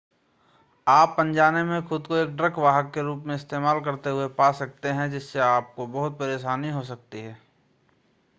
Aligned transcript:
आप 0.87 1.15
अनजाने 1.19 1.63
में 1.63 1.85
खुद 1.87 2.07
को 2.07 2.15
एक 2.15 2.35
ड्रग 2.37 2.57
वाहक 2.59 2.91
के 2.93 3.01
रूप 3.01 3.23
में 3.25 3.35
इस्तेमाल 3.35 3.81
करते 3.81 4.09
हुए 4.09 4.27
पा 4.33 4.51
सकते 4.51 4.89
हैं 4.91 5.09
जिससे 5.11 5.39
आपको 5.39 5.87
बहुत 5.89 6.19
परेशानी 6.19 6.69
हो 6.69 6.83
सकती 6.83 7.21
है 7.21 7.37